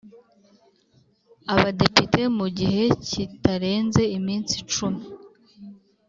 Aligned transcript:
Abadepite 1.53 2.21
mu 2.37 2.47
gihe 2.57 2.83
kitarenze 3.07 4.01
iminsi 4.17 4.55
cumi 4.71 5.03